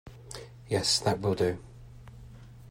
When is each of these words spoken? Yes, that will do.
Yes, 0.67 0.97
that 0.99 1.21
will 1.21 1.35
do. 1.35 1.59